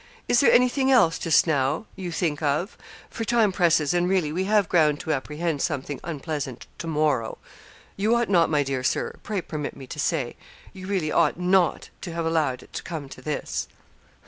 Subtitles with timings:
[0.27, 2.75] Is there any thing else just now you think of,
[3.11, 7.37] for time presses, and really we have ground to apprehend something unpleasant to morrow.
[7.97, 10.37] You ought not, my dear Sir pray permit me to say
[10.73, 13.67] you really ought not to have allowed it to come to this.'